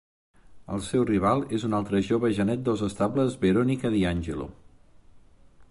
[0.75, 4.49] El seu rival és un altre jove genet dels estables Veronica DiAngelo.